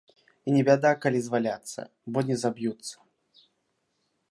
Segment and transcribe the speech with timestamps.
[0.47, 1.79] І не бяда, калі зваляцца,
[2.15, 2.95] бо не заб'юцца.